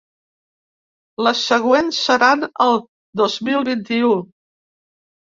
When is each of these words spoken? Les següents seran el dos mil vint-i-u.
Les 1.27 1.43
següents 1.51 2.01
seran 2.07 2.49
el 2.67 2.83
dos 3.25 3.39
mil 3.51 3.71
vint-i-u. 3.73 4.15